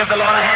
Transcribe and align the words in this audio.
Of 0.00 0.08
the 0.08 0.16
Lord. 0.16 0.47